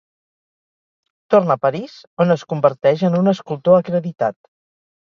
Torna 1.35 1.57
a 1.59 1.63
París, 1.67 1.99
on 2.27 2.37
es 2.37 2.47
converteix 2.55 3.07
en 3.11 3.21
un 3.23 3.35
escultor 3.37 3.81
acreditat. 3.85 4.43